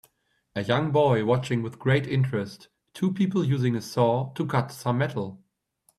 A 0.55 0.63
young 0.63 0.91
boy 0.91 1.23
watching 1.25 1.61
with 1.61 1.77
great 1.77 2.07
interest, 2.07 2.69
two 2.95 3.13
people 3.13 3.43
using 3.43 3.75
a 3.75 3.81
saw 3.83 4.33
to 4.33 4.47
cut 4.47 4.71
some 4.71 4.97
metal. 4.97 5.43